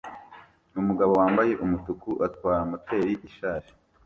[0.79, 3.71] Umugabo wambaye umutuku atwara moteri ishaje